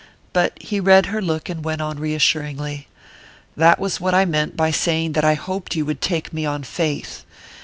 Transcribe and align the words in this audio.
But 0.33 0.57
he 0.59 0.79
read 0.79 1.05
her 1.05 1.21
look 1.21 1.47
and 1.47 1.63
went 1.63 1.79
on 1.79 1.99
reassuringly: 1.99 2.87
"That 3.55 3.77
was 3.77 4.01
what 4.01 4.15
I 4.15 4.25
meant 4.25 4.57
by 4.57 4.71
saying 4.71 5.11
that 5.11 5.23
I 5.23 5.35
hoped 5.35 5.75
you 5.75 5.85
would 5.85 6.01
take 6.01 6.33
me 6.33 6.43
on 6.43 6.63
faith. 6.63 7.23